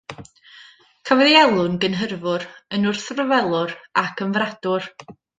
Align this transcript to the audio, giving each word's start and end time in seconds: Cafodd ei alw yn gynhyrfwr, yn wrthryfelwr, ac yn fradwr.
Cafodd 1.09 1.27
ei 1.31 1.35
alw 1.41 1.59
yn 1.71 1.75
gynhyrfwr, 1.83 2.45
yn 2.77 2.87
wrthryfelwr, 2.91 3.75
ac 4.05 4.25
yn 4.27 4.33
fradwr. 4.39 4.89